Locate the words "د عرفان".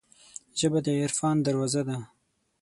0.85-1.35